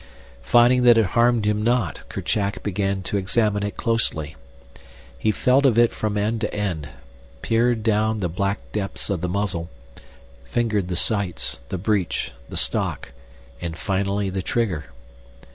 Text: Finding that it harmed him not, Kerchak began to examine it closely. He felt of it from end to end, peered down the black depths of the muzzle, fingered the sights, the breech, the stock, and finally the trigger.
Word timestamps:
Finding 0.41 0.81
that 0.81 0.97
it 0.97 1.05
harmed 1.13 1.45
him 1.45 1.61
not, 1.63 2.09
Kerchak 2.09 2.63
began 2.63 3.03
to 3.03 3.17
examine 3.17 3.61
it 3.61 3.77
closely. 3.77 4.35
He 5.15 5.31
felt 5.31 5.63
of 5.63 5.77
it 5.77 5.93
from 5.93 6.17
end 6.17 6.41
to 6.41 6.51
end, 6.51 6.89
peered 7.43 7.83
down 7.83 8.17
the 8.17 8.27
black 8.27 8.57
depths 8.71 9.11
of 9.11 9.21
the 9.21 9.29
muzzle, 9.29 9.69
fingered 10.43 10.87
the 10.87 10.95
sights, 10.95 11.61
the 11.69 11.77
breech, 11.77 12.31
the 12.49 12.57
stock, 12.57 13.11
and 13.61 13.77
finally 13.77 14.31
the 14.31 14.41
trigger. 14.41 14.85